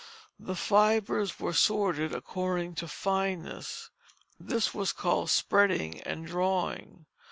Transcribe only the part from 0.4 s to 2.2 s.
fibres were sorted